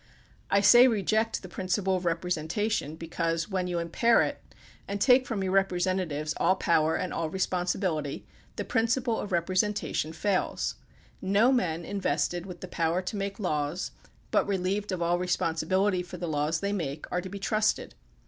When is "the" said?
1.43-1.47, 8.55-8.65, 12.61-12.67, 16.17-16.27